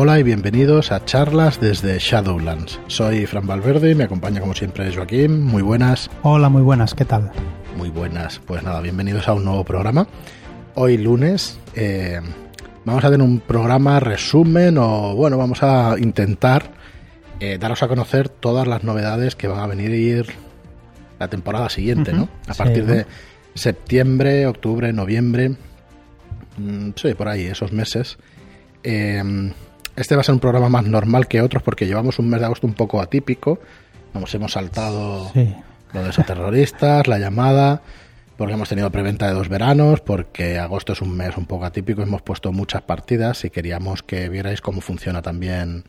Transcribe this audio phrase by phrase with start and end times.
[0.00, 2.78] Hola y bienvenidos a charlas desde Shadowlands.
[2.86, 5.42] Soy Fran Valverde y me acompaña como siempre Joaquín.
[5.42, 6.08] Muy buenas.
[6.22, 7.32] Hola, muy buenas, ¿qué tal?
[7.76, 8.38] Muy buenas.
[8.46, 10.06] Pues nada, bienvenidos a un nuevo programa.
[10.76, 12.20] Hoy lunes eh,
[12.84, 16.70] vamos a tener un programa resumen o bueno, vamos a intentar
[17.40, 20.26] eh, daros a conocer todas las novedades que van a venir
[21.18, 22.28] la temporada siguiente, ¿no?
[22.46, 23.04] A partir de
[23.54, 25.56] septiembre, octubre, noviembre,
[26.56, 28.16] mm, sí, por ahí, esos meses.
[28.84, 29.50] Eh,
[29.98, 32.46] este va a ser un programa más normal que otros porque llevamos un mes de
[32.46, 33.58] agosto un poco atípico.
[34.14, 35.30] Nos hemos saltado
[35.92, 37.82] lo de esos terroristas, la llamada,
[38.36, 42.02] porque hemos tenido preventa de dos veranos, porque agosto es un mes un poco atípico.
[42.02, 45.84] Hemos puesto muchas partidas y queríamos que vierais cómo funciona también,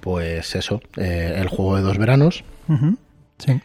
[0.00, 2.44] pues eso, eh, el juego de dos veranos.
[3.38, 3.60] Sí.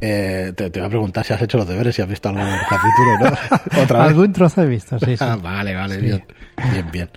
[0.00, 3.18] Eh, te, voy a preguntar si has hecho los deberes, si has visto algún capítulo,
[3.20, 3.82] ¿no?
[3.82, 5.16] ¿Otra Algún trozo he visto, sí.
[5.16, 5.16] sí.
[5.24, 6.24] Ah, vale, vale, bien.
[6.72, 7.10] Bien, bien.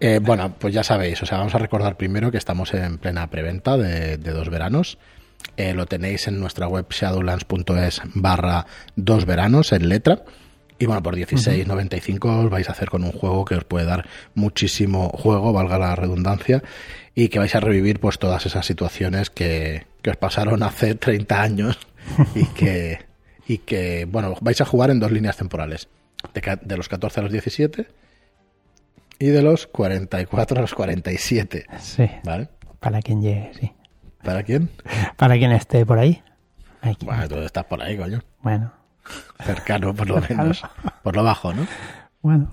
[0.00, 3.28] Eh, bueno, pues ya sabéis, o sea, vamos a recordar primero que estamos en plena
[3.28, 4.98] preventa de, dos veranos.
[5.58, 8.66] Eh, lo tenéis en nuestra web shadowlands.es barra
[8.96, 10.24] dos veranos en letra.
[10.78, 14.08] Y bueno, por 16.95 os vais a hacer con un juego que os puede dar
[14.34, 16.62] muchísimo juego, valga la redundancia,
[17.14, 21.78] y que vais a revivir pues todas esas situaciones que, os pasaron hace 30 años
[22.34, 23.00] y que,
[23.46, 25.88] y que, bueno, vais a jugar en dos líneas temporales,
[26.32, 27.86] de, de los 14 a los 17
[29.20, 31.66] y de los 44 a los 47.
[31.78, 32.10] Sí.
[32.24, 32.48] ¿Vale?
[32.80, 33.72] Para quien llegue, sí.
[34.24, 34.70] ¿Para quién?
[35.16, 36.22] Para quien esté por ahí.
[37.04, 38.20] bueno, tú estás por ahí, coño.
[38.40, 38.72] Bueno.
[39.44, 40.62] Cercano, por lo menos.
[41.02, 41.66] Por lo bajo, ¿no?
[42.22, 42.50] Bueno.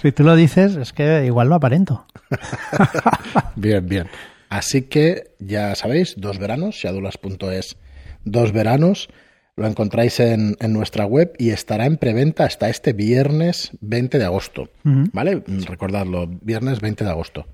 [0.00, 2.06] Si tú lo dices, es que igual lo aparento.
[3.56, 4.08] bien, bien.
[4.48, 7.76] Así que ya sabéis, dos veranos, shadulas.es,
[8.24, 9.08] dos veranos.
[9.56, 14.70] Lo encontráis en, nuestra web y estará en preventa hasta este viernes 20 de agosto.
[14.82, 15.42] ¿Vale?
[15.66, 17.46] Recordadlo, viernes 20 de agosto.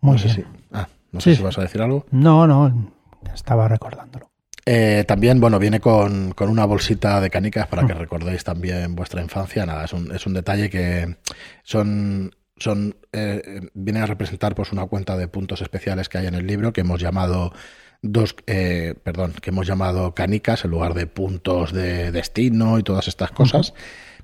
[0.00, 2.06] no sé Si, ah, no sé si vas a decir algo.
[2.10, 2.92] No, no,
[3.34, 4.30] estaba recordándolo.
[4.64, 9.66] Eh, también, bueno, viene con, una bolsita de canicas para que recordéis también vuestra infancia.
[9.66, 11.16] Nada, es un, es un detalle que
[11.62, 12.30] son
[12.60, 16.46] son eh, viene a representar pues una cuenta de puntos especiales que hay en el
[16.46, 17.52] libro que hemos llamado
[18.02, 23.08] dos, eh, perdón, que hemos llamado canicas en lugar de puntos de destino y todas
[23.08, 23.74] estas cosas.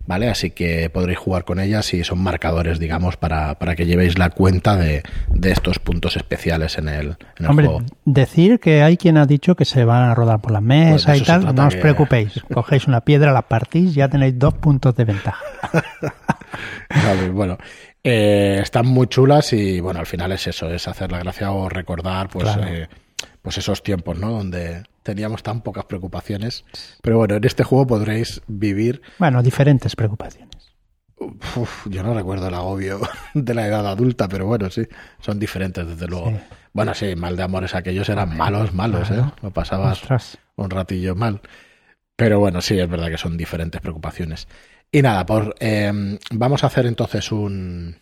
[0.09, 0.29] ¿Vale?
[0.29, 4.31] Así que podréis jugar con ellas y son marcadores, digamos, para, para que llevéis la
[4.31, 7.83] cuenta de, de estos puntos especiales en el, en Hombre, juego.
[8.05, 11.23] Decir que hay quien ha dicho que se van a rodar por la mesa pues
[11.23, 12.41] y tal, no os preocupéis.
[12.55, 15.43] Cogéis una piedra, la partís, ya tenéis dos puntos de ventaja.
[17.33, 17.59] bueno,
[18.05, 21.69] eh, están muy chulas y bueno, al final es eso, es hacer la gracia o
[21.69, 22.49] recordar, pues.
[22.65, 22.87] Eh,
[23.47, 24.33] pues esos tiempos, ¿no?
[24.33, 26.65] Donde teníamos tan pocas preocupaciones.
[27.01, 29.03] Pero bueno, en este juego podréis vivir.
[29.21, 30.75] Bueno, diferentes preocupaciones.
[31.85, 32.99] yo no recuerdo el agobio
[33.35, 34.83] de la edad adulta, pero bueno, sí,
[35.21, 36.37] son diferentes, desde luego.
[36.73, 39.23] Bueno, sí, mal de amores aquellos eran malos, malos, ¿eh?
[39.41, 40.03] Lo pasabas
[40.57, 41.41] un ratillo mal.
[42.17, 44.49] Pero bueno, sí, es verdad que son diferentes preocupaciones.
[44.91, 47.97] Y nada, por, em, vamos a hacer entonces un,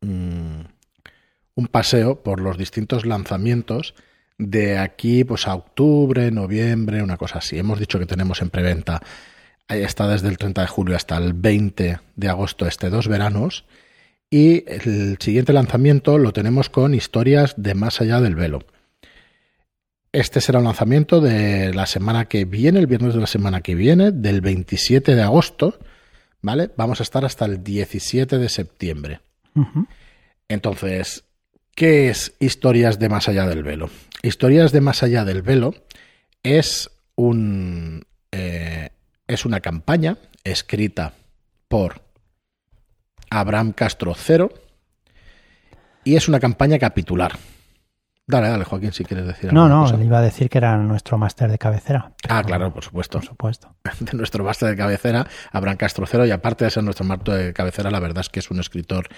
[0.00, 3.94] un paseo por los distintos lanzamientos
[4.38, 7.58] de aquí pues a octubre, noviembre, una cosa así.
[7.58, 9.02] Hemos dicho que tenemos en preventa,
[9.68, 13.64] está desde el 30 de julio hasta el 20 de agosto este dos veranos.
[14.30, 18.60] Y el siguiente lanzamiento lo tenemos con historias de más allá del velo.
[20.12, 23.74] Este será un lanzamiento de la semana que viene, el viernes de la semana que
[23.74, 25.78] viene, del 27 de agosto,
[26.40, 26.70] ¿vale?
[26.76, 29.20] Vamos a estar hasta el 17 de septiembre.
[30.48, 31.24] Entonces,
[31.78, 33.88] ¿qué es Historias de más allá del velo?
[34.24, 35.76] Historias de Más allá del velo
[36.42, 38.88] es un eh,
[39.28, 41.14] es una campaña escrita
[41.68, 42.02] por
[43.30, 44.52] Abraham Castro Cero
[46.02, 47.38] y es una campaña capitular.
[48.30, 49.68] Dale, dale, Joaquín, si quieres decir algo.
[49.68, 52.12] No, no, le iba a decir que era nuestro máster de cabecera.
[52.28, 53.20] Ah, claro, por supuesto.
[53.20, 53.74] Por supuesto.
[54.00, 57.52] De nuestro máster de cabecera, Abraham Castro Cero, y aparte de ser nuestro máster de
[57.54, 59.08] cabecera, la verdad es que es un escritor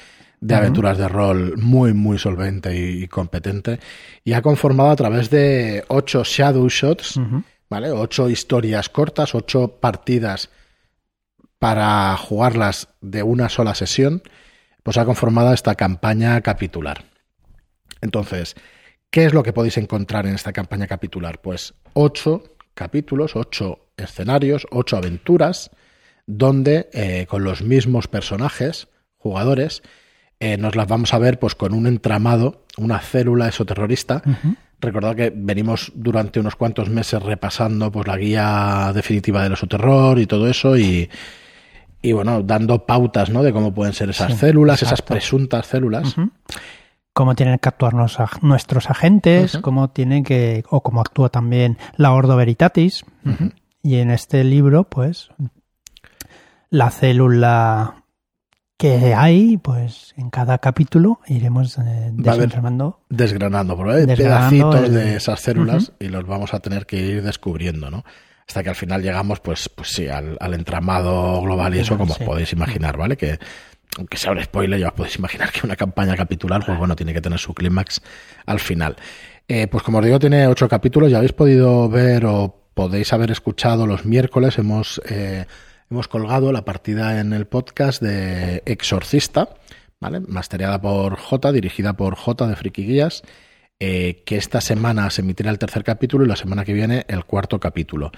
[0.41, 3.80] de aventuras de rol muy, muy solvente y, competente.
[4.22, 7.21] Y ha conformado a través de ocho shadow shots,
[7.68, 7.91] ¿vale?
[7.91, 10.51] Ocho historias cortas, ocho partidas
[11.59, 14.22] para jugarlas de una sola sesión,
[14.84, 17.07] pues ha conformado esta campaña capitular.
[18.01, 18.54] Entonces,
[19.10, 21.41] ¿qué es lo que podéis encontrar en esta campaña capitular?
[21.41, 22.42] Pues ocho
[22.74, 25.71] capítulos, ocho escenarios, ocho aventuras,
[26.27, 29.83] donde eh, con los mismos personajes, jugadores,
[30.39, 34.22] eh, nos las vamos a ver pues con un entramado, una célula esoterrorista.
[34.80, 40.27] Recordad que venimos durante unos cuantos meses repasando pues la guía definitiva del esoterror y
[40.27, 41.10] todo eso y,
[42.01, 43.42] y bueno, dando pautas ¿no?
[43.42, 46.16] de cómo pueden ser esas células, esas presuntas células.
[47.12, 52.36] Cómo tienen que actuar nuestros agentes, cómo tienen que, o cómo actúa también la Ordo
[52.36, 53.04] Veritatis.
[53.83, 55.30] Y en este libro, pues,
[56.71, 58.04] la célula
[58.80, 63.01] que hay, pues en cada capítulo iremos eh, desgranando.
[63.10, 68.04] Desgranando, pedacitos de esas células y los vamos a tener que ir descubriendo, ¿no?
[68.48, 72.18] Hasta que al final llegamos, pues, pues sí, al, entramado global y eso, como os
[72.18, 73.18] podéis imaginar, ¿vale?
[73.18, 73.39] Que
[73.97, 77.13] aunque sea un spoiler, ya os podéis imaginar que una campaña capitular, pues bueno, tiene
[77.13, 78.01] que tener su clímax
[78.47, 78.97] al final.
[79.48, 83.31] Eh, pues como os digo, tiene ocho capítulos, ya habéis podido ver o podéis haber
[83.31, 85.01] escuchado los miércoles, hemos...
[85.09, 85.47] Eh,
[85.91, 89.48] hemos colgado la partida en el podcast de Exorcista,
[89.98, 90.21] ¿vale?
[90.21, 93.22] Mastereada por J, dirigida por J de Friki Guías,
[93.81, 97.25] eh, que esta semana se emitirá el tercer capítulo y la semana que viene el
[97.25, 98.13] cuarto capítulo.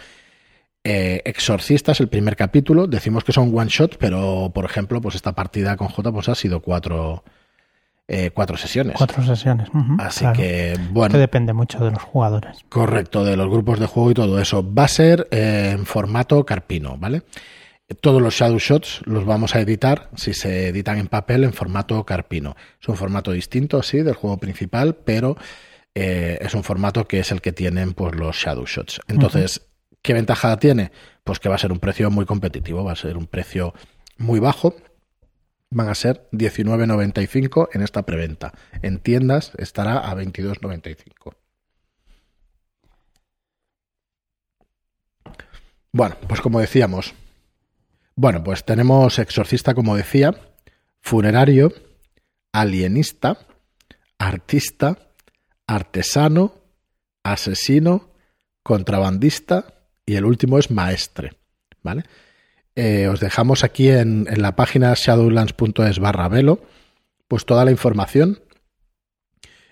[0.84, 5.14] Eh, Exorcista es el primer capítulo, decimos que son one shot, pero por ejemplo, pues
[5.14, 7.22] esta partida con J pues ha sido cuatro,
[8.08, 8.96] eh, cuatro sesiones.
[8.96, 9.68] Cuatro sesiones.
[9.98, 11.12] Así que, bueno.
[11.12, 12.58] Que depende mucho de los jugadores.
[12.68, 14.74] Correcto, de los grupos de juego y todo eso.
[14.74, 17.22] Va a ser en formato carpino, ¿vale?
[18.00, 22.04] Todos los shadow shots los vamos a editar si se editan en papel en formato
[22.04, 22.56] carpino.
[22.80, 25.36] Es un formato distinto, sí, del juego principal, pero
[25.94, 29.00] eh, es un formato que es el que tienen pues, los shadow shots.
[29.08, 29.71] Entonces,
[30.02, 30.92] ¿qué ventaja tiene?
[31.24, 33.72] Pues que va a ser un precio muy competitivo, va a ser un precio
[34.18, 34.74] muy bajo.
[35.70, 38.52] Van a ser 19.95 en esta preventa.
[38.82, 41.34] En tiendas estará a 22.95.
[45.92, 47.14] Bueno, pues como decíamos,
[48.14, 50.34] bueno, pues tenemos exorcista, como decía,
[51.00, 51.72] funerario,
[52.52, 53.38] alienista,
[54.18, 54.98] artista,
[55.66, 56.54] artesano,
[57.22, 58.10] asesino,
[58.62, 61.32] contrabandista y el último es maestre.
[61.82, 62.04] ¿Vale?
[62.74, 66.64] Eh, os dejamos aquí en, la página shadowlands.es barra velo,
[67.28, 68.40] pues toda la información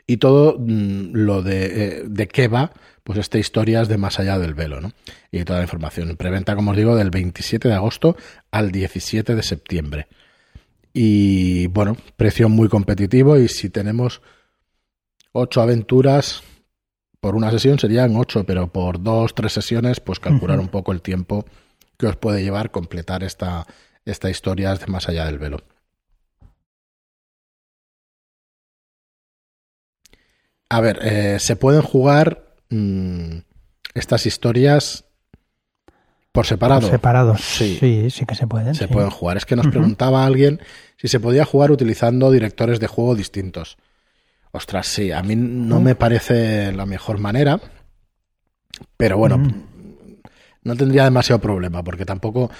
[0.07, 2.73] y todo mm, lo de, eh, de, qué va
[3.03, 4.93] pues esta historia es de más allá del velo, ¿no?
[5.33, 6.17] Y toda la información.
[6.17, 8.17] Preventa, como os digo, del 27 de agosto
[8.51, 10.07] al 17 de septiembre.
[10.93, 14.23] Y bueno, precio muy competitivo y si tenemos
[15.33, 16.43] ocho aventuras
[17.21, 21.03] por una sesión serían ocho, pero por dos, tres sesiones, pues calcular un poco el
[21.03, 21.45] tiempo
[21.99, 23.67] que os puede llevar completar esta,
[24.05, 25.59] esta historia de más allá del velo.
[30.71, 33.39] A ver, eh, se pueden jugar mm,
[33.95, 35.05] estas historias
[36.33, 36.83] por separado.
[36.83, 37.41] Por separados.
[37.41, 38.09] Sí.
[38.09, 38.75] sí, que se pueden.
[38.75, 39.37] Se pueden jugar.
[39.37, 40.61] Es que nos preguntaba alguien
[40.97, 43.79] si se podía jugar utilizando directores de juego distintos.
[44.53, 47.61] Ostras, sí, a mí no me parece la mejor manera,
[48.97, 49.41] pero bueno,
[50.63, 52.51] no tendría demasiado problema, porque tampoco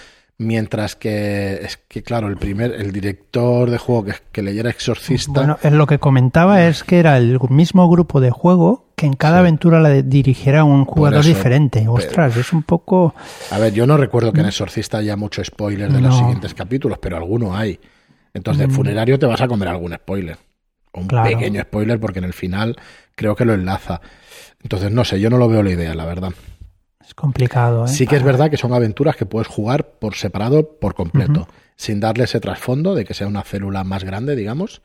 [0.41, 5.33] Mientras que es que, claro, el primer, el director de juego que, que leyera Exorcista.
[5.33, 9.41] Bueno, lo que comentaba es que era el mismo grupo de juego que en cada
[9.41, 11.87] aventura la dirigiera un jugador diferente.
[11.87, 13.15] Ostras, es un poco.
[13.51, 16.97] A ver, yo no recuerdo que en Exorcista haya mucho spoiler de los siguientes capítulos,
[16.97, 17.79] pero alguno hay.
[18.33, 18.71] Entonces, de mm.
[18.71, 20.39] funerario te vas a comer algún spoiler.
[20.93, 22.77] Un pequeño spoiler, porque en el final
[23.15, 24.01] creo que lo enlaza.
[24.63, 26.33] Entonces, no sé, yo no lo veo la idea, la verdad.
[27.05, 27.85] Es complicado.
[27.85, 27.89] ¿eh?
[27.89, 32.01] Sí que es verdad que son aventuras que puedes jugar por separado, por completo, sin
[32.01, 34.83] darle ese trasfondo de que sea una célula más grande, digamos,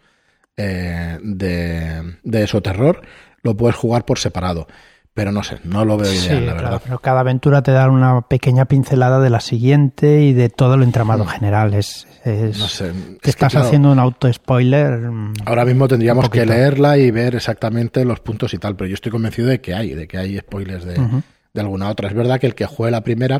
[0.58, 3.02] eh, de, de eso terror.
[3.42, 4.68] Lo puedes jugar por separado
[5.16, 6.82] pero no sé, no lo veo ideal, la verdad.
[6.84, 10.84] pero cada aventura te da una pequeña pincelada de la siguiente y de todo lo
[10.84, 11.28] entramado mm.
[11.28, 11.74] general.
[11.74, 12.92] Es, no sé,
[13.24, 15.00] estás haciendo un auto-spoiler.
[15.00, 18.96] Mm, ahora mismo tendríamos que leerla y ver exactamente los puntos y tal, pero yo
[18.96, 22.10] estoy convencido de que hay, de que hay spoilers de, de alguna otra.
[22.10, 23.40] Es verdad que el que juegue la primera,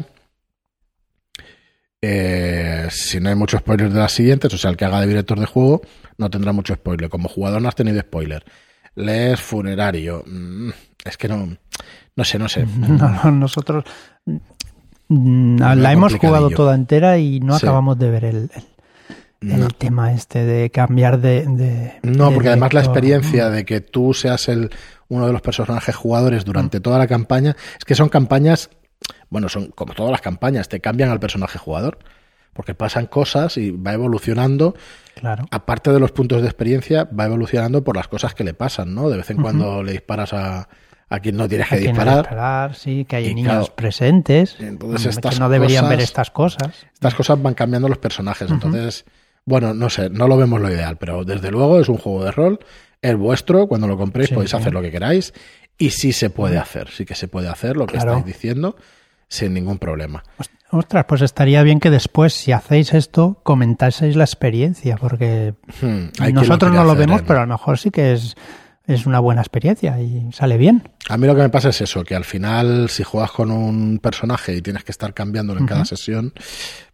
[2.02, 5.08] eh, si no hay muchos spoilers de las siguientes, o sea, el que haga de
[5.08, 5.82] director de juego,
[6.18, 7.10] no tendrá mucho spoiler.
[7.10, 8.46] Como jugador no has tenido spoiler.
[8.96, 10.24] Lees funerario.
[10.26, 10.70] Mm,
[11.04, 11.58] es que no.
[12.16, 12.66] No sé, no sé.
[13.32, 13.84] nosotros
[15.08, 18.50] mm, la hemos jugado toda entera y no acabamos de ver el,
[19.42, 22.00] el, tema este de cambiar de.
[22.04, 24.72] no, porque además la experiencia de que tú seas el
[25.08, 28.70] uno de los personajes jugadores durante toda la campaña, es que son campañas,
[29.30, 32.00] bueno, son como todas las campañas, te cambian al personaje jugador,
[32.54, 34.76] porque pasan cosas y va evolucionando.
[35.16, 35.46] Claro.
[35.52, 39.10] Aparte de los puntos de experiencia, va evolucionando por las cosas que le pasan, ¿no?
[39.10, 40.68] De vez en cuando le disparas a,
[41.10, 42.76] a quien no tienes que disparar.
[42.76, 46.86] sí, que hay niños presentes entonces que no deberían ver estas cosas.
[46.94, 49.06] Estas cosas van cambiando los personajes, entonces,
[49.46, 52.32] bueno, no sé, no lo vemos lo ideal, pero desde luego es un juego de
[52.32, 52.60] rol
[53.02, 55.34] el vuestro, cuando lo compréis podéis hacer lo que queráis
[55.78, 58.76] y sí se puede hacer, sí que se puede hacer lo que estáis diciendo.
[59.28, 60.24] Sin ningún problema.
[60.72, 66.72] Ostras, pues estaría bien que después, si hacéis esto, comentaseis la experiencia, porque Hmm, nosotros
[66.74, 68.36] no lo vemos, pero a lo mejor sí que es,
[68.88, 70.90] es una buena experiencia y sale bien.
[71.08, 74.00] A mí lo que me pasa es eso, que al final si juegas con un
[74.00, 76.34] personaje y tienes que estar cambiándolo en cada sesión,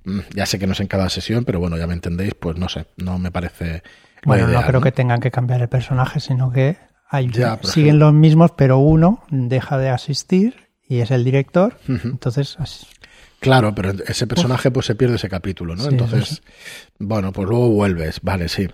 [0.04, 2.58] mm, ya sé que no es en cada sesión, pero bueno, ya me entendéis, pues
[2.58, 3.82] no sé, no me parece...
[4.26, 6.78] Bueno, no creo que tengan que cambiar el personaje, sino que
[7.10, 8.06] hay, Ya, siguen ejemplo.
[8.08, 10.61] los mismos, pero uno deja de asistir
[10.92, 11.78] y es el director.
[11.88, 12.86] Entonces, así-
[13.40, 15.84] Claro, pero ese personaje pues se pierde ese capítulo, ¿no?
[15.84, 16.40] Sí, Entonces, sí,
[17.00, 18.68] bueno, pues luego vuelves, vale, sí.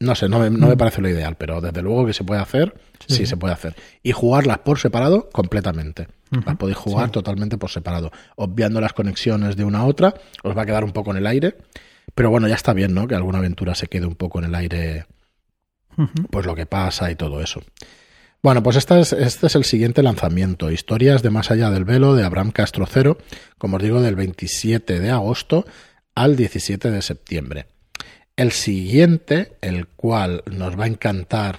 [0.00, 2.40] No sé, no me, no me parece lo ideal, pero desde luego que se puede
[2.40, 2.72] hacer,
[3.06, 3.16] sí.
[3.16, 3.26] Sí.
[3.26, 3.74] se puede hacer.
[4.02, 6.08] Y jugarlas por separado, completamente.
[6.46, 8.10] Las podéis jugar totalmente por separado.
[8.36, 11.26] Obviando las conexiones de una a otra, os va a quedar un poco en el
[11.26, 11.56] aire.
[12.14, 13.06] Pero bueno, ya está bien, ¿no?
[13.06, 15.04] Que alguna aventura se quede un poco en el aire
[16.30, 17.60] pues lo que pasa y todo eso.
[18.46, 22.14] Bueno, pues este es, este es el siguiente lanzamiento, Historias de Más Allá del Velo
[22.14, 23.18] de Abraham Castro Cero,
[23.58, 25.66] como os digo, del 27 de agosto
[26.14, 27.66] al 17 de septiembre.
[28.36, 31.58] El siguiente, el cual nos va a encantar,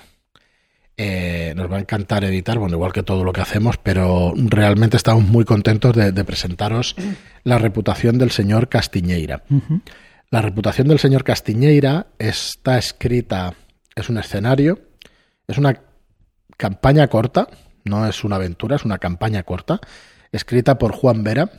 [0.96, 4.96] eh, nos va a encantar editar, bueno, igual que todo lo que hacemos, pero realmente
[4.96, 6.96] estamos muy contentos de, de presentaros
[7.44, 9.44] la reputación del señor Castiñeira.
[10.29, 13.56] La reputación del señor Castiñeira está escrita,
[13.94, 14.79] es un escenario,
[15.50, 15.87] es una
[16.58, 17.48] campaña corta,
[17.86, 19.80] no es una aventura, es una campaña corta,
[20.32, 21.50] escrita por Juan Vera,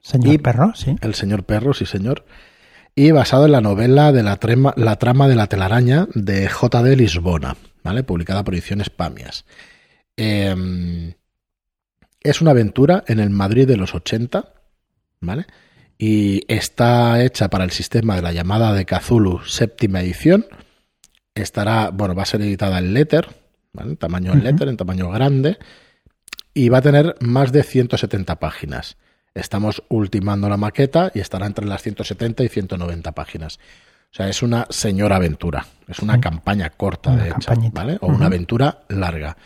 [0.00, 0.96] Señor Y- Perro, sí.
[1.00, 2.24] el señor Perro, sí señor,
[2.94, 6.96] y basado en la novela de la, trema- la trama de la telaraña de J.D.
[6.96, 8.02] Lisbona, ¿vale?
[8.04, 9.44] Publicada por Ediciones Pamias.
[10.16, 11.14] Eh,
[12.22, 14.52] es una aventura en el Madrid de los 80,
[15.20, 15.46] ¿vale?
[15.98, 20.46] Y está hecha para el sistema de la llamada de Cthulhu séptima edición.
[21.34, 23.28] Estará, bueno, va a ser editada en letter,
[23.76, 23.90] ¿vale?
[23.90, 25.58] En tamaño en letter, en tamaño grande.
[26.52, 28.96] Y va a tener más de 170 páginas.
[29.34, 33.58] Estamos ultimando la maqueta y estará entre las 170 y 190 páginas.
[34.10, 35.66] O sea, es una señora aventura.
[35.86, 36.20] Es una Sí.
[36.20, 37.52] campaña corta, Una de hecho.
[38.00, 39.36] O una aventura larga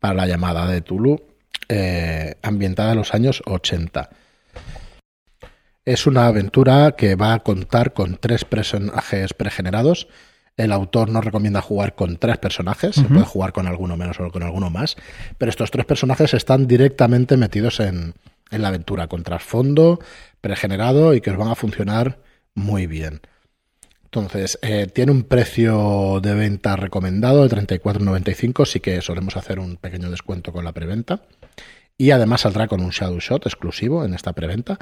[0.00, 1.22] para la llamada de Tulu,
[1.68, 4.10] eh, ambientada en los años 80.
[5.84, 10.08] Es una aventura que va a contar con tres personajes pregenerados.
[10.56, 14.30] El autor nos recomienda jugar con tres personajes, se puede jugar con alguno menos o
[14.30, 14.96] con alguno más,
[15.36, 18.14] pero estos tres personajes están directamente metidos en,
[18.50, 20.00] en la aventura, con trasfondo,
[20.40, 22.20] pregenerado y que os van a funcionar
[22.54, 23.20] muy bien.
[24.04, 29.76] Entonces, eh, tiene un precio de venta recomendado de 34,95, sí que solemos hacer un
[29.76, 31.20] pequeño descuento con la preventa.
[31.98, 34.78] Y además saldrá con un Shadow Shot exclusivo en esta preventa,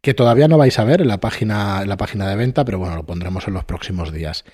[0.00, 2.78] que todavía no vais a ver en la página, en la página de venta, pero
[2.78, 4.44] bueno, lo pondremos en los próximos días.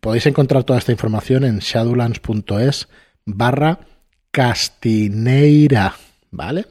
[0.00, 2.88] Podéis encontrar toda esta información en shadowlands.es
[3.26, 3.80] barra
[4.30, 5.94] castineira,
[6.30, 6.66] ¿vale?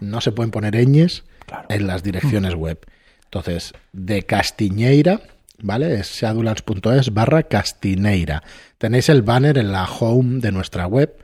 [0.00, 1.66] No se pueden poner ñes Claro.
[1.68, 2.78] en las direcciones web.
[3.24, 5.20] Entonces, de Castiñeira,
[5.62, 5.94] ¿vale?
[5.94, 8.42] Es shadowlands.es barra Castineira.
[8.78, 11.16] Tenéis el banner en la home de nuestra web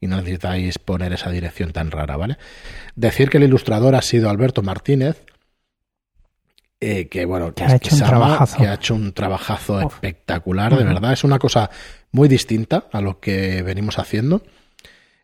[0.00, 2.36] y no necesitáis poner esa dirección tan rara, ¿vale?
[2.96, 5.22] Decir que el ilustrador ha sido Alberto Martínez,
[6.86, 8.58] eh, que bueno, que, ha hecho un trabajazo.
[8.58, 9.94] que ha hecho un trabajazo Uf.
[9.94, 11.14] espectacular, de verdad.
[11.14, 11.70] Es una cosa
[12.12, 14.42] muy distinta a lo que venimos haciendo.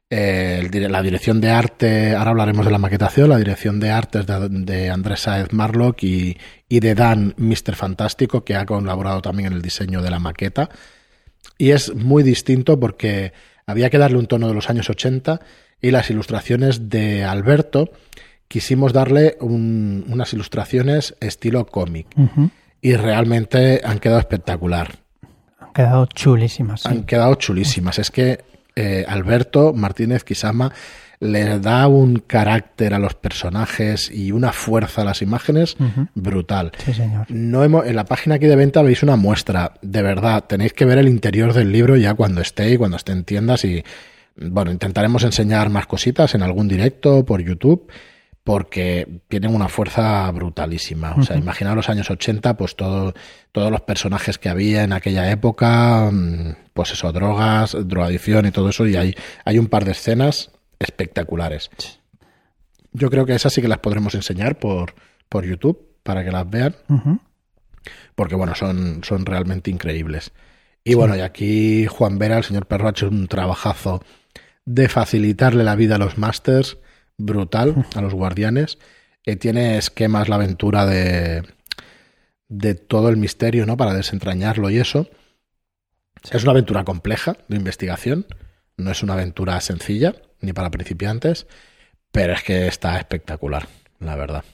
[0.08, 4.26] Eh, la dirección de arte, ahora hablaremos de la maquetación, la dirección de arte es
[4.26, 7.76] de, de Andrés Saez Marlock y, y de Dan Mr.
[7.76, 10.70] Fantástico, que ha colaborado también en el diseño de la maqueta.
[11.58, 13.34] Y es muy distinto porque
[13.66, 15.40] había que darle un tono de los años 80
[15.82, 17.92] y las ilustraciones de Alberto
[18.50, 22.09] quisimos darle un- unas ilustraciones estilo cómic
[22.83, 24.97] y realmente han quedado espectacular.
[25.61, 26.80] Han quedado chulísimas.
[26.80, 26.88] sí.
[26.88, 28.00] Han quedado chulísimas.
[28.00, 28.40] Es que
[28.75, 30.73] eh, Alberto Martínez Quisama
[31.21, 35.76] le da un carácter a los personajes y una fuerza a las imágenes
[36.14, 36.73] brutal.
[36.85, 37.26] Sí, señor.
[37.28, 39.75] No hemos, en la página aquí de venta veis una muestra.
[39.83, 43.12] De verdad, tenéis que ver el interior del libro ya cuando esté y cuando esté
[43.12, 43.64] en tiendas.
[43.64, 43.85] Y
[44.37, 47.88] bueno, intentaremos enseñar más cositas en algún directo por YouTube
[48.50, 51.14] porque tienen una fuerza brutalísima.
[51.16, 51.45] O sea, Ujú.
[51.45, 53.14] imaginaos los años 80, pues todo,
[53.52, 58.71] todos los personajes que había en aquella época, mm, pues eso, drogas, drogadicción y todo
[58.71, 58.88] eso.
[58.88, 59.14] Y hay,
[59.45, 61.71] hay un par de escenas espectaculares.
[62.92, 64.95] Yo creo que esas sí que las podremos enseñar por,
[65.28, 66.75] por YouTube para que las vean
[68.16, 70.33] porque bueno, son, son realmente increíbles.
[70.83, 74.02] Y bueno, y aquí Juan Vera, el señor Perro, ha hecho un trabajazo
[74.64, 76.78] de facilitarle la vida a los masters,
[77.20, 78.78] brutal, a los guardianes.
[79.24, 81.42] Eh, tiene esquemas la aventura de,
[82.48, 83.76] de todo el misterio, ¿no?
[83.76, 85.08] Para desentrañarlo y eso.
[86.30, 88.26] Es una aventura compleja de investigación,
[88.76, 91.46] no es una aventura sencilla, ni para principiantes,
[92.12, 93.68] pero es que está espectacular,
[94.00, 94.44] la verdad.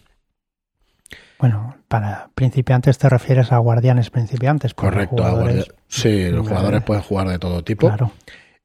[1.38, 4.74] Bueno, para principiantes te refieres a guardianes principiantes.
[4.74, 7.88] Correcto, jugadores, sí, los jugadores pueden jugar de todo tipo.
[7.88, 8.12] Claro.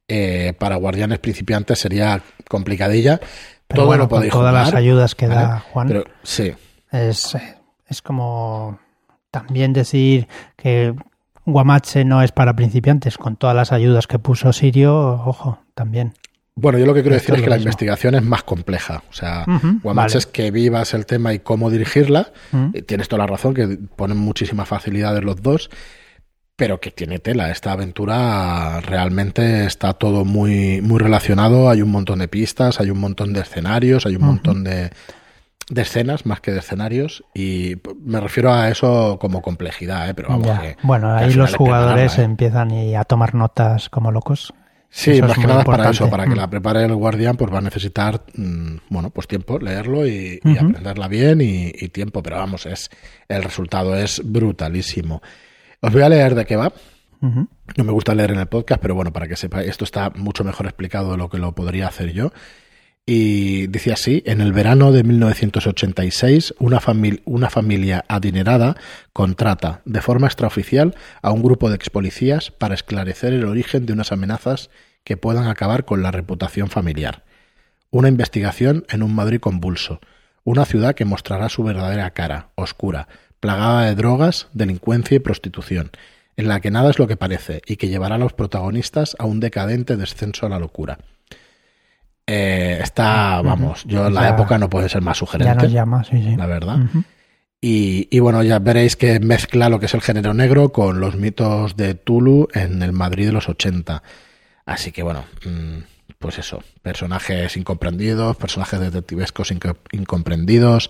[0.08, 3.20] Eh, para guardianes principiantes sería complicadilla.
[3.72, 5.88] Todo bueno, lo con todas las ayudas que da Juan.
[5.88, 6.54] Pero, sí.
[6.92, 7.38] Es,
[7.88, 8.80] es como
[9.32, 10.94] también decir que
[11.46, 16.14] Guamache no es para principiantes, con todas las ayudas que puso Sirio, ojo, también.
[16.56, 19.04] Bueno, yo lo que quiero decir es que la investigación es más compleja.
[19.10, 19.46] O sea,
[19.82, 22.32] Guamache es que vivas el tema y cómo dirigirla.
[22.86, 25.70] Tienes toda la razón, que ponen muchísimas facilidades los dos,
[26.62, 27.50] pero que tiene tela.
[27.50, 31.72] Esta aventura realmente está todo muy, muy relacionado.
[31.72, 34.92] Hay un montón de pistas, hay un montón de escenarios, hay un montón de,
[35.72, 40.14] de escenas más que de escenarios y me refiero a eso como complejidad, ¿eh?
[40.14, 42.24] pero vamos Bueno, ahí los jugadores ¿eh?
[42.26, 44.54] empiezan a tomar notas como locos.
[44.92, 46.50] Sí, más que nada para eso, para que la mm.
[46.52, 51.42] prepare el guardián, pues va a necesitar, mm, bueno, pues tiempo, leerlo y, aprenderla bien
[51.42, 52.92] y, tiempo, pero vamos, es
[53.28, 55.24] el resultado es brutalísimo.
[55.82, 56.72] Os voy a leer de qué va.
[57.22, 60.44] No me gusta leer en el podcast, pero bueno, para que sepáis, esto está mucho
[60.44, 62.32] mejor explicado de lo que lo podría hacer yo.
[63.06, 66.80] Y dice así, en el verano de 1986, una,
[67.26, 68.76] una familia adinerada
[69.12, 74.12] contrata de forma extraoficial a un grupo de expolicías para esclarecer el origen de unas
[74.12, 74.70] amenazas
[75.04, 77.24] que puedan acabar con la reputación familiar.
[77.90, 80.00] Una investigación en un Madrid convulso,
[80.44, 83.08] una ciudad que mostrará su verdadera cara, oscura,
[83.42, 85.92] plagada de drogas, delincuencia y prostitución,
[86.38, 89.26] en la que nada es lo que parece y que llevará a los protagonistas a
[89.26, 91.00] un decadente descenso a la locura.
[92.26, 95.54] Eh, está, vamos, yo en la época no puede ser más sugerente.
[95.54, 96.36] Ya nos llama, sí, sí.
[96.38, 96.78] La verdad.
[97.60, 101.76] y, bueno, ya veréis que mezcla lo que es el género negro con los mitos
[101.76, 104.02] de Tulu en el Madrid de los 80.
[104.66, 105.80] Así que bueno, mm,
[106.22, 109.52] pues eso, personajes incomprendidos, personajes detectivescos
[109.92, 110.90] incomprendidos,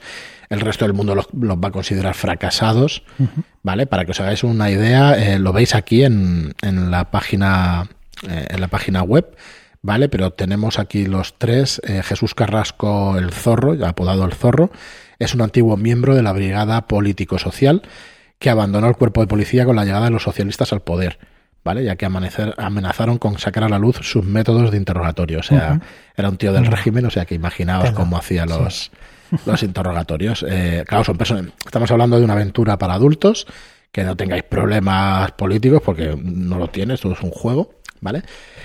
[0.50, 3.04] el resto del mundo los, va a considerar fracasados,
[3.64, 3.88] ¿vale?
[3.88, 7.90] Para que os hagáis una idea, eh, lo veis aquí en, en la página
[8.30, 9.36] eh, en la página web
[9.82, 10.10] ¿vale?
[10.10, 11.82] Pero tenemos aquí los tres.
[11.84, 14.72] Eh, Jesús Carrasco el Zorro, apodado el Zorro,
[15.20, 17.82] es un antiguo miembro de la Brigada Político-Social
[18.40, 21.20] que abandonó el cuerpo de policía con la llegada de los socialistas al poder.
[21.64, 21.84] ¿Vale?
[21.84, 25.40] Ya que amenazaron con sacar a la luz sus métodos de interrogatorio.
[25.40, 25.80] O sea,
[26.16, 28.92] era un tío del régimen, o sea que imaginaos cómo hacía los,
[29.46, 30.44] los interrogatorios.
[30.50, 31.54] Eh, claro, son personas.
[31.64, 33.46] Estamos hablando de una aventura para adultos,
[33.92, 37.76] que no tengáis problemas políticos, porque no lo tienes, todo es un juego.
[38.02, 38.24] ¿vale?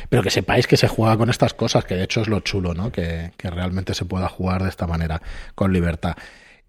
[0.09, 2.75] Pero que sepáis que se juega con estas cosas, que de hecho es lo chulo,
[2.75, 2.91] ¿no?
[2.91, 5.23] Que, realmente se pueda jugar de esta manera,
[5.55, 6.17] con libertad.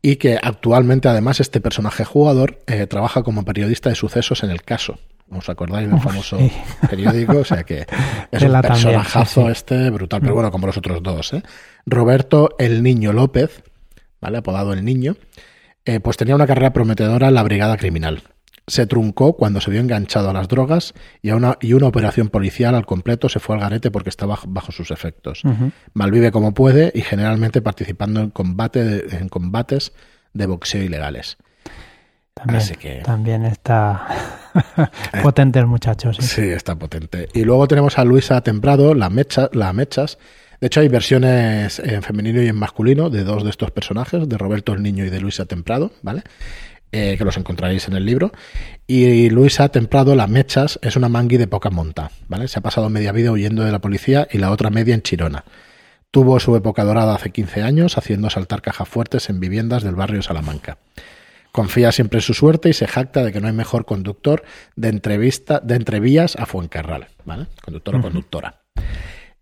[0.01, 4.61] Y que actualmente, además, este personaje jugador eh, trabaja como periodista de sucesos en el
[4.61, 4.99] caso.
[5.29, 6.37] ¿Os acordáis del famoso
[6.89, 7.39] periódico?
[7.39, 7.85] O sea que
[8.31, 10.35] es un personajazo este brutal, pero mm.
[10.35, 11.33] bueno, como los otros dos.
[11.33, 11.43] ¿eh?
[11.85, 13.63] Roberto El Niño López,
[14.21, 14.37] ¿vale?
[14.37, 15.17] Apodado El Niño,
[15.85, 18.23] eh, pues tenía una carrera prometedora en la Brigada Criminal
[18.67, 22.75] se truncó cuando se vio enganchado a las drogas y, una, y una operación policial
[22.75, 25.43] al completo se fue al garete porque estaba bajo sus efectos.
[25.93, 29.93] Malvive como puede y generalmente participando en, combate en combates
[30.33, 31.37] de boxeo ilegales.
[32.37, 34.07] También, también está
[35.23, 36.13] potente el muchacho.
[36.13, 36.21] Sí.
[36.21, 36.41] sí.
[36.41, 37.29] está potente.
[37.33, 40.17] Y luego tenemos a Luisa Temprado, la, mecha, la Mechas.
[40.59, 44.37] De hecho, hay versiones en femenino y en masculino de dos de estos personajes, de
[44.37, 46.23] Roberto el Niño y de Luisa Temprado, ¿vale?
[46.91, 48.31] Eh, que los encontraréis en el libro.
[48.87, 52.47] Y Luisa Temprado, las mechas, es una mangui de poca monta, ¿vale?
[52.47, 55.43] Se ha pasado media vida huyendo de la policía y la otra media en Chirona.
[56.11, 60.21] Tuvo su época dorada hace 15 años, haciendo saltar cajas fuertes en viviendas del barrio
[60.21, 60.77] Salamanca.
[61.57, 64.43] Confía siempre en su suerte y se jacta de que no hay mejor conductor
[64.75, 67.47] de entrevista de entrevías a Fuencarral, ¿vale?
[67.65, 68.61] Conductor o conductora.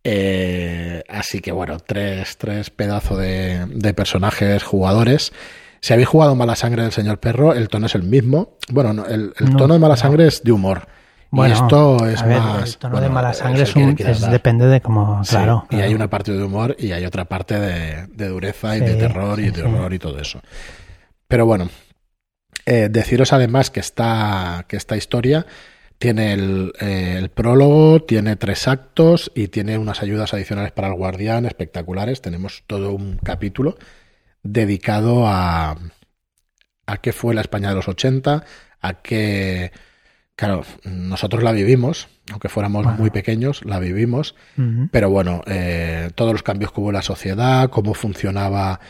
[0.02, 5.34] Eh, así que bueno, tres, tres pedazos de, de personajes jugadores
[5.82, 8.58] si habéis jugado Mala Sangre del Señor Perro, el tono es el mismo.
[8.70, 10.88] Bueno, el, tono de Mala Sangre es de humor.
[11.32, 12.70] Bueno, y esto es más.
[12.70, 13.94] El tono de mala sangre es, un,
[14.32, 15.22] depende de cómo.
[15.28, 18.96] claro, Y hay una parte de humor y hay otra parte de, dureza y de
[18.96, 20.40] terror y de horror y todo eso.
[21.28, 21.68] Pero bueno,
[22.66, 25.46] eh, deciros además que esta, que esta historia
[25.98, 30.96] tiene el, eh, el, prólogo, tiene tres actos y tiene unas ayudas adicionales para el
[30.96, 32.22] guardián espectaculares.
[32.22, 33.78] Tenemos todo un capítulo
[34.44, 35.78] dedicado a,
[36.86, 38.44] a qué fue la España de los 80,
[38.82, 39.72] a qué...
[40.36, 44.36] Claro, nosotros la vivimos, aunque fuéramos muy pequeños, la vivimos,
[44.92, 48.82] pero bueno, eh, todos los cambios que hubo en la sociedad, cómo funcionaba,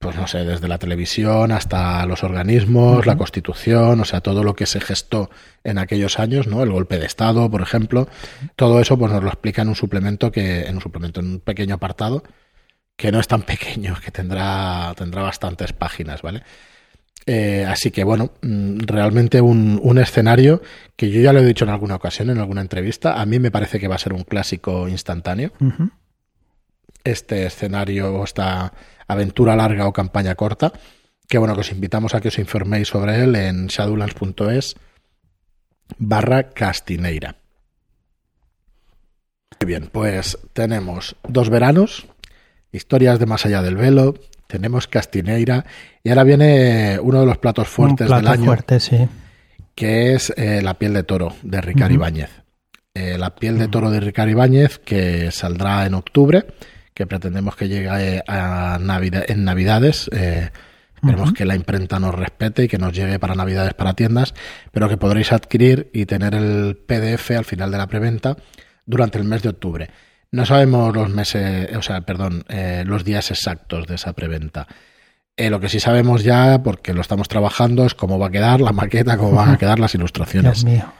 [0.00, 4.56] pues no sé, desde la televisión hasta los organismos, la constitución, o sea, todo lo
[4.56, 5.28] que se gestó
[5.62, 6.62] en aquellos años, ¿no?
[6.62, 8.08] El golpe de Estado, por ejemplo,
[8.56, 11.40] todo eso pues nos lo explica en un suplemento que, en un suplemento, en un
[11.40, 12.22] pequeño apartado,
[12.96, 16.44] que no es tan pequeño, que tendrá, tendrá bastantes páginas, ¿vale?
[17.26, 20.62] Eh, así que bueno, mm, realmente un, un, escenario
[20.96, 23.50] que yo ya lo he dicho en alguna ocasión, en alguna entrevista, a mí me
[23.50, 25.52] parece que va a ser un clásico instantáneo.
[25.60, 25.90] Uh -huh.
[27.04, 28.72] Este escenario o esta
[29.12, 30.72] aventura larga o campaña corta,
[31.28, 34.76] que bueno, que os invitamos a que os informéis sobre él en shadowlands.es
[35.98, 37.36] barra castineira.
[39.60, 42.06] Muy bien, pues tenemos dos veranos,
[42.72, 44.14] historias de más allá del velo,
[44.50, 45.64] tenemos Castineira
[46.02, 49.08] y ahora viene uno de los platos fuertes Un plato del año, fuerte, sí.
[49.74, 52.00] que es eh, La piel de toro de Ricard Ujú.
[52.00, 52.30] Ibáñez.
[52.92, 56.46] Eh, la piel de toro de Ricard Ibáñez que saldrá en octubre,
[56.94, 60.08] que pretendemos que llegue a Navida- en Navidades.
[60.12, 60.50] eh,
[60.96, 64.34] esperemos que la imprenta nos respete y que nos llegue para Navidades para tiendas,
[64.70, 68.36] pero que podréis adquirir y tener el PDF al final de la preventa
[68.84, 69.88] durante el mes de octubre.
[70.32, 74.66] No sabemos los meses, o sea, perdón, eh, los días exactos de esa preventa.
[75.36, 78.60] Eh, lo que sí sabemos ya, porque lo estamos trabajando, es cómo va a quedar
[78.60, 80.64] la maqueta, cómo van a quedar las ilustraciones.
[80.64, 80.92] Dios mío.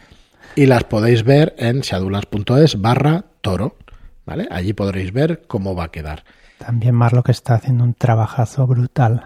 [0.56, 3.76] Y las podéis ver en shadulas.es barra toro.
[4.30, 4.46] ¿Vale?
[4.48, 6.22] Allí podréis ver cómo va a quedar.
[6.58, 9.24] También Marlo que está haciendo un trabajazo brutal.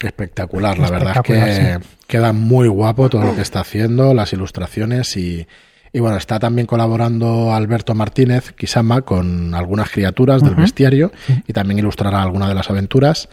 [0.00, 5.16] Espectacular, la verdad es que queda muy guapo todo lo que está haciendo, las ilustraciones
[5.16, 5.48] y,
[5.92, 11.10] y bueno, está también colaborando Alberto Martínez Kisama con algunas criaturas del bestiario
[11.48, 13.28] y también ilustrará alguna de las aventuras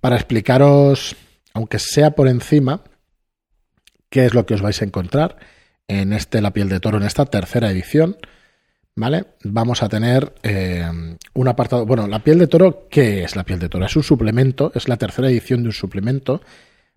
[0.00, 1.14] para explicaros,
[1.52, 2.84] aunque sea por encima,
[4.08, 5.36] qué es lo que os vais a encontrar
[5.88, 8.16] en este La piel de toro, en esta tercera edición.
[8.94, 9.24] ¿Vale?
[9.44, 10.84] Vamos a tener eh,
[11.32, 11.86] un apartado.
[11.86, 13.86] Bueno, la piel de toro, ¿qué es la piel de toro?
[13.86, 16.42] Es un suplemento, es la tercera edición de un suplemento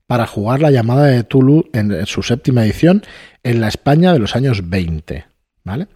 [0.06, 3.02] para jugar la llamada de Tulu en, su séptima edición
[3.44, 5.26] en la España de los años 20.
[5.64, 5.88] ¿Vale?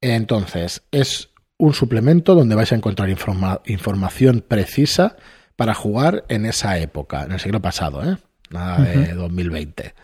[0.00, 5.16] Entonces, es un suplemento donde vais a encontrar informa- información precisa
[5.54, 8.16] para jugar en esa época, en el siglo pasado, ¿eh?
[8.50, 9.94] Nada de 2020.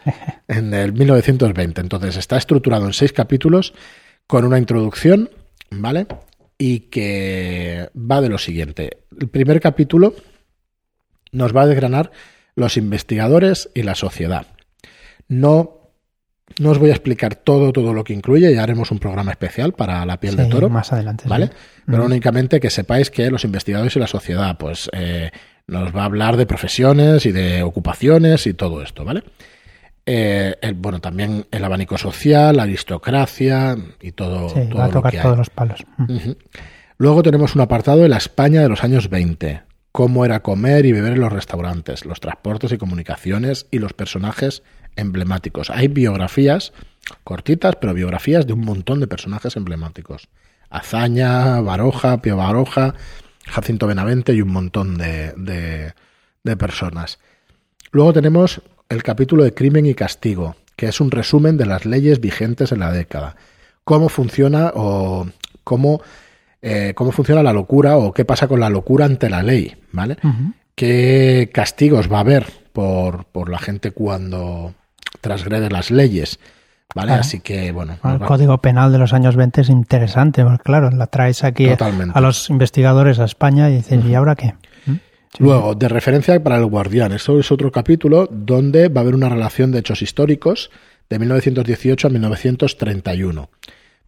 [0.48, 1.80] En el 1920.
[1.80, 3.74] Entonces, está estructurado en seis capítulos
[4.28, 5.30] con una introducción,
[5.70, 6.06] ¿vale?
[6.58, 8.98] Y que va de lo siguiente.
[9.20, 10.14] El primer capítulo
[11.32, 12.12] nos va a desgranar
[12.54, 14.46] los investigadores y la sociedad.
[15.28, 15.92] No,
[16.58, 19.72] no os voy a explicar todo, todo lo que incluye, ya haremos un programa especial
[19.72, 20.68] para la piel de Sí, toro.
[20.68, 21.24] Más adelante.
[21.24, 21.28] sí.
[21.28, 21.50] ¿Vale?
[21.86, 22.06] Pero Ujú.
[22.06, 25.30] únicamente que sepáis que los investigadores y la sociedad, pues eh,
[25.66, 29.22] nos va a hablar de profesiones y de ocupaciones y todo esto, ¿vale?
[30.10, 34.88] Eh, el- bueno, también el abanico social, la aristocracia y todo, Sí, todo va a
[34.88, 35.20] lo tocar hay.
[35.22, 35.84] todos los palos.
[35.98, 36.30] Mm.
[36.96, 39.62] Luego tenemos un apartado de la España de los años 20.
[39.92, 44.62] Cómo era comer y beber en los restaurantes, los transportes y comunicaciones y los personajes
[44.96, 45.68] emblemáticos.
[45.70, 46.72] Hay biografías
[47.24, 50.28] cortitas, pero biografías de un montón de personajes emblemáticos.
[50.70, 52.94] Azaña, Baroja, Pío Baroja,
[53.46, 55.92] Jacinto Benavente y un montón de, de-
[56.44, 57.18] de personas.
[57.92, 62.20] Luego tenemos el capítulo de Crimen y Castigo, que es un resumen de las leyes
[62.20, 63.36] vigentes en la década.
[63.84, 65.26] Cómo funciona o
[65.64, 66.00] cómo,
[66.62, 70.16] eh, cómo funciona la locura o qué pasa con la locura ante la ley, ¿vale?
[70.74, 74.74] ¿Qué castigos va a haber por, por la gente cuando
[75.20, 76.38] transgrede las leyes?
[76.94, 77.08] ¿Vale?
[77.08, 77.20] Claro.
[77.20, 80.90] Así que, bueno, El va- código penal de los años 20 es interesante, porque claro,
[80.90, 82.16] la traes aquí Totalmente.
[82.16, 84.54] a los investigadores a España y dices, ¿y ahora qué?
[85.38, 87.12] Luego, de referencia para el guardián.
[87.12, 90.70] Esto es otro capítulo donde va a haber una relación de hechos históricos
[91.08, 93.50] de 1918 a 1931.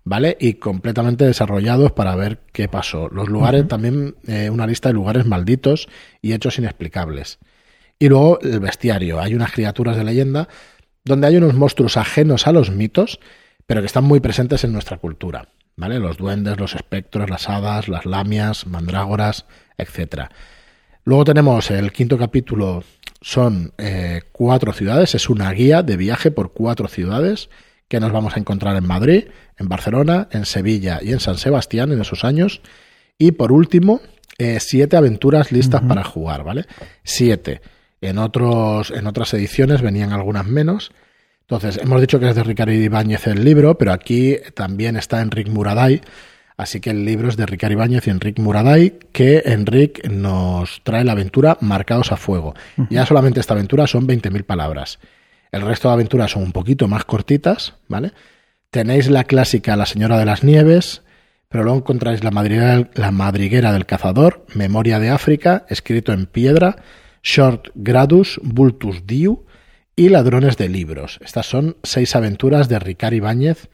[0.03, 0.37] ¿Vale?
[0.41, 3.09] Y completamente desarrollados para ver qué pasó.
[3.11, 5.89] Los lugares, también eh, una lista de lugares malditos
[6.23, 7.39] y hechos inexplicables.
[7.99, 9.21] Y luego el bestiario.
[9.21, 10.49] Hay unas criaturas de leyenda
[11.05, 13.21] donde hay unos monstruos ajenos a los mitos,
[13.67, 15.49] pero que están muy presentes en nuestra cultura.
[15.77, 15.99] ¿Vale?
[15.99, 20.31] Los duendes, los espectros, las hadas, las lamias, mandrágoras, etcétera.
[21.05, 22.85] Luego tenemos el quinto capítulo,
[23.21, 27.49] son eh, cuatro ciudades, es una guía de viaje por cuatro ciudades
[27.89, 29.25] que nos vamos a encontrar en Madrid,
[29.59, 32.61] en Barcelona, en Sevilla y en San Sebastián en esos años.
[33.19, 34.01] Y por último,
[34.39, 36.67] eh, siete aventuras listas para jugar, ¿vale?
[37.03, 37.61] Siete.
[38.01, 40.93] En, otros, en otras ediciones venían algunas menos.
[41.41, 45.49] Entonces, hemos dicho que es de Ricardo Ibáñez el libro, pero aquí también está Enric
[45.49, 46.01] Muraday.
[46.61, 51.05] Así que el libro es de Ricardo Ibáñez y Enric Muraday, que Enric nos trae
[51.05, 52.53] la aventura Marcados a Fuego.
[52.91, 54.99] Ya solamente esta aventura son 20.000 palabras.
[55.53, 58.13] El resto de aventuras son un poquito más cortitas, ¿vale?
[58.71, 61.01] Tenéis la clásica La Señora de las Nieves,
[61.49, 66.77] pero luego encontráis la madriguera, la madriguera del cazador, Memoria de África, escrito en piedra,
[67.23, 69.47] Short Gradus, Bultus Diu
[69.97, 71.21] y Ladrones de Libros.
[71.25, 73.71] Estas son seis aventuras de Ricard Ibáñez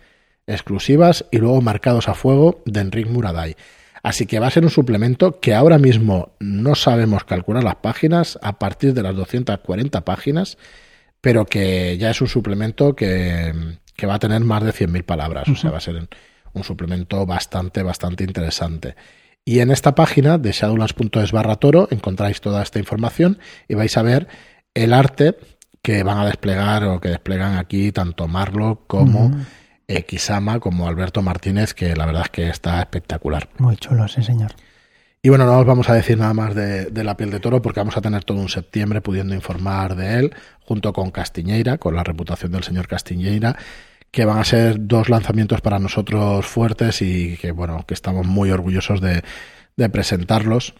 [0.46, 3.56] exclusivas y luego marcados a fuego de Enric Muraday.
[4.02, 8.38] Así que va a ser un suplemento que ahora mismo no sabemos calcular las páginas
[8.40, 10.59] a partir de las 240 páginas,
[11.20, 13.52] pero que ya es un suplemento que,
[14.09, 15.48] va a tener más de 100.000 palabras.
[15.48, 16.09] O sea, va a ser
[16.52, 18.94] un suplemento bastante, bastante interesante.
[19.44, 24.02] Y en esta página de shadowlands.es barra toro encontráis toda esta información y vais a
[24.02, 24.28] ver
[24.74, 25.37] el arte
[25.82, 29.32] que van a desplegar o que desplegan aquí tanto Marlo como
[29.88, 33.49] Xama, como Alberto Martínez, que la verdad es que está espectacular.
[33.59, 34.53] Muy chulo, sí, señor.
[35.22, 37.81] Y bueno, no os vamos a decir nada más de, la piel de toro porque
[37.81, 42.05] vamos a tener todo un septiembre pudiendo informar de él, junto con Castiñeira, con la
[42.05, 43.57] reputación del señor Castiñeira,
[44.12, 48.51] que van a ser dos lanzamientos para nosotros fuertes y que bueno, que estamos muy
[48.53, 49.25] orgullosos de,
[49.77, 50.75] de presentarlos.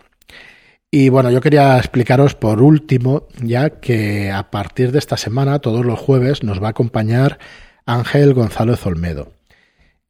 [0.93, 5.85] Y bueno, yo quería explicaros por último ya que a partir de esta semana, todos
[5.85, 7.39] los jueves, nos va a acompañar
[7.87, 9.33] Ángel González Olmedo.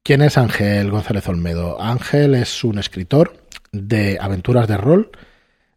[0.02, 1.78] ¿Quién es Ángel González Olmedo?
[1.78, 3.36] Ángel es un escritor
[3.70, 5.10] de aventuras de rol,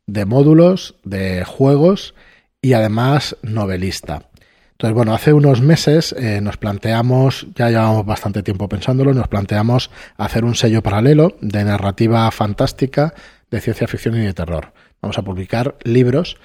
[0.07, 2.15] de módulos, de juegos
[2.61, 4.29] y además novelista.
[4.71, 9.91] Entonces, bueno, hace unos meses eh, nos planteamos, ya llevamos bastante tiempo pensándolo, nos planteamos
[10.15, 13.13] hacer un sello paralelo de narrativa fantástica,
[13.51, 14.71] de ciencia ficción y de terror.
[15.01, 16.37] Vamos a publicar libros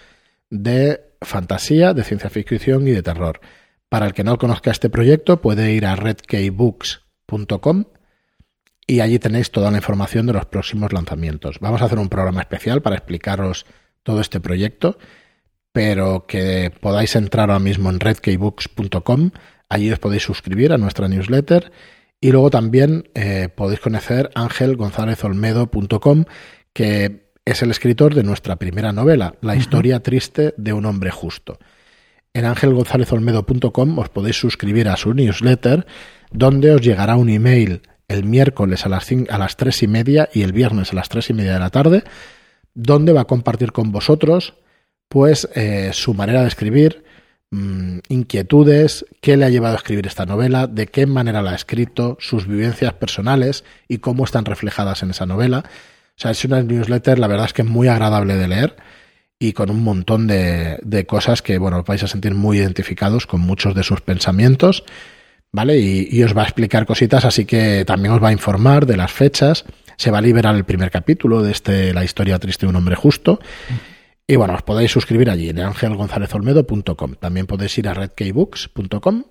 [0.51, 3.41] de fantasía, de ciencia ficción y de terror.
[3.89, 7.85] Para el que no conozca este proyecto, puede ir a redkeybooks.com
[8.87, 11.59] y allí tenéis toda la información de los próximos lanzamientos.
[11.61, 13.67] Vamos a hacer un programa especial para explicaros
[14.03, 14.99] todo este proyecto,
[15.73, 19.31] pero que podáis entrar ahora mismo en redkeybooks.com,
[19.69, 21.73] allí os podéis suscribir a nuestra newsletter
[22.21, 26.25] y luego también eh, podéis conocer angelgonzalezolmedo.com,
[26.73, 31.59] que es el escritor de nuestra primera novela, La historia triste de un hombre justo.
[32.35, 35.87] En angelgonzalezolmedo.com os podéis suscribir a su newsletter,
[36.33, 40.43] donde os llegará un email el miércoles a las, a las 3 y media y
[40.43, 42.03] el viernes a las tres y media de la tarde,
[42.75, 44.55] donde va a compartir con vosotros
[45.09, 47.05] pues eh, su manera de escribir,
[47.53, 51.55] mm, inquietudes, qué le ha llevado a escribir esta novela, de qué manera la ha
[51.55, 55.63] escrito, sus vivencias personales y cómo están reflejadas en esa novela.
[56.17, 58.77] O sea, es una newsletter, la verdad es que es muy agradable de leer
[59.39, 63.41] y con un montón de, cosas que, bueno, os vais a sentir muy identificados con
[63.41, 64.85] muchos de sus pensamientos,
[65.53, 65.79] ¿vale?
[65.79, 69.13] Y, os va a explicar cositas, así que también os va a informar de las
[69.13, 69.65] fechas.
[69.97, 72.97] Se va a liberar el primer capítulo de este La historia triste de un hombre
[72.97, 73.41] justo.
[74.27, 77.15] Y bueno, os podéis suscribir allí en angelgonzalezolmedo.com.
[77.21, 79.25] También podéis ir a redkeybooks.com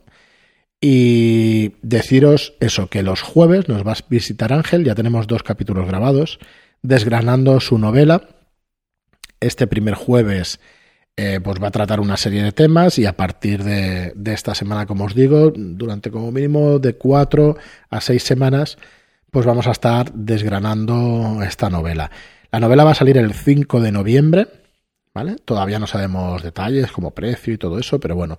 [0.86, 5.88] y deciros eso, que los jueves nos va a visitar Ángel, ya tenemos dos capítulos
[5.88, 6.40] grabados
[6.82, 8.33] desgranando su novela.
[9.44, 10.60] Este primer jueves
[11.16, 14.86] eh, pues va a tratar una serie de temas y a partir de, esta semana,
[14.86, 17.58] como os digo, durante como mínimo de cuatro
[17.90, 18.78] a seis semanas,
[19.30, 22.10] pues vamos a estar desgranando esta novela.
[22.52, 24.48] La novela va a salir el 5 de noviembre,
[25.14, 25.36] ¿vale?
[25.44, 28.38] Todavía no sabemos detalles como precio y todo eso, pero bueno,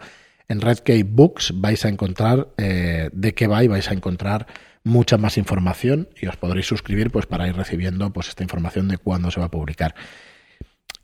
[0.49, 4.47] en Redkey Books vais a encontrar eh, de qué va y vais a encontrar
[4.85, 8.99] mucha más información y os podréis suscribir pues para ir recibiendo pues esta información de
[8.99, 9.95] cuándo se va a publicar.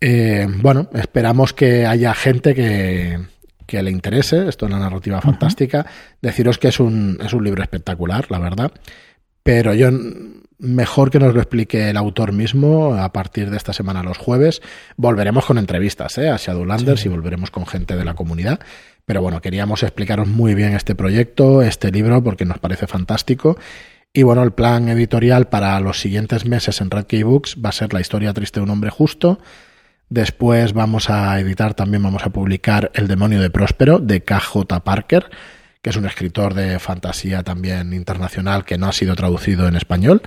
[0.01, 3.19] Eh, bueno, esperamos que haya gente que,
[3.67, 5.87] que le interese, esto es la narrativa fantástica,
[6.21, 8.73] deciros que es un, es un libro espectacular, la verdad,
[9.43, 9.91] pero yo
[10.61, 14.61] mejor que nos lo explique el autor mismo a partir de esta semana los jueves.
[14.97, 16.29] Volveremos con entrevistas ¿eh?
[16.29, 18.61] a Shadowlanders y volveremos con gente de la comunidad.
[19.07, 23.59] Pero bueno, queríamos explicaros muy bien este proyecto, este libro, porque nos parece fantástico.
[24.13, 27.73] Y bueno, el plan editorial para los siguientes meses en Red Key Books va a
[27.73, 29.41] ser La historia triste de un hombre justo.
[30.11, 35.31] Después vamos a editar, también vamos a publicar El demonio de Próspero de KJ Parker,
[35.81, 40.21] que es un escritor de fantasía también internacional que no ha sido traducido en español.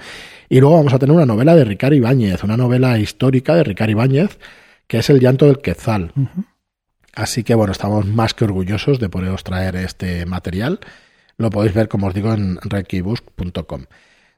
[0.48, 3.92] Y luego vamos a tener una novela de Ricardo Ibáñez, una novela histórica de Ricardo
[3.92, 4.40] Ibáñez,
[4.88, 6.14] que es El llanto del Quetzal.
[7.14, 10.80] Así que bueno, estamos más que orgullosos de poderos traer este material.
[11.38, 13.84] Lo podéis ver, como os digo, en rekibusk.com.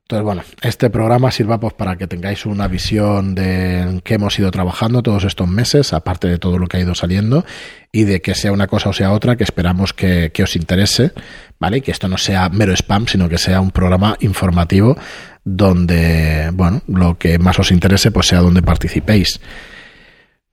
[0.06, 4.52] Entonces, bueno, este programa sirva pues para que tengáis una visión de qué hemos ido
[4.52, 7.44] trabajando todos estos meses, aparte de todo lo que ha ido saliendo,
[7.92, 11.12] y de que sea una cosa o sea otra, que esperamos que, os interese,
[11.60, 11.78] ¿vale?
[11.78, 14.96] Y que esto no sea mero spam, sino que sea un programa informativo
[15.44, 19.42] donde, bueno, lo que más os interese, pues sea donde participéis.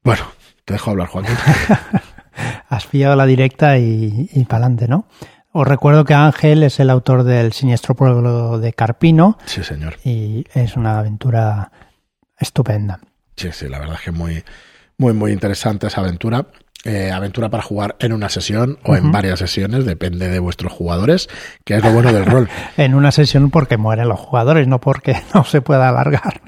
[0.02, 0.32] Bueno,
[0.64, 1.36] te dejo hablar, Joaquín.
[2.70, 5.08] Has pillado la directa y, y para adelante, ¿no?
[5.52, 9.36] Os recuerdo que Ángel es el autor del Siniestro Pueblo de Carpino.
[9.44, 9.96] Sí, señor.
[10.02, 11.70] Y es una aventura
[12.38, 13.00] estupenda.
[13.36, 14.42] Sí, sí, la verdad es que es muy,
[14.96, 16.46] muy, muy interesante esa aventura.
[16.84, 21.28] Eh, aventura para jugar en una sesión o en varias sesiones, depende de vuestros jugadores,
[21.64, 22.48] que es lo bueno del rol.
[22.76, 26.40] en una sesión porque mueren los jugadores, no porque no se pueda alargar.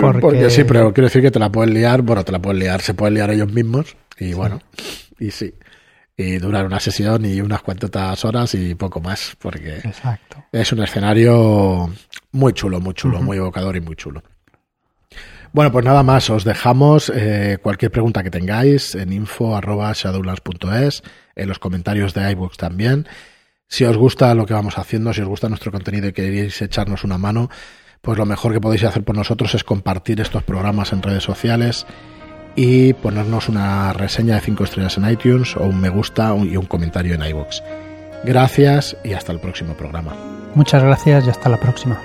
[0.00, 0.50] Porque...
[0.50, 2.94] sí, pero quiero decir que te la pueden liar, bueno, te la pueden liar, se
[2.94, 4.60] pueden liar ellos mismos y bueno,
[5.18, 5.54] y sí.
[6.20, 10.44] Y durar una sesión y unas cuantas horas y poco más, porque Exacto.
[10.52, 11.90] es un escenario
[12.32, 14.22] muy chulo, muy chulo, muy evocador y muy chulo.
[15.54, 21.02] Bueno, pues nada más, os dejamos eh, cualquier pregunta que tengáis en info.shadowlands.es,
[21.36, 23.08] en los comentarios de iBooks también.
[23.66, 27.02] Si os gusta lo que vamos haciendo, si os gusta nuestro contenido y queréis echarnos
[27.02, 27.48] una mano,
[28.02, 31.86] pues lo mejor que podéis hacer por nosotros es compartir estos programas en redes sociales
[32.56, 36.66] y ponernos una reseña de 5 estrellas en iTunes o un me gusta y un
[36.66, 37.62] comentario en iBooks.
[38.24, 40.14] Gracias y hasta el próximo programa.
[40.54, 42.00] Muchas gracias y hasta la próxima.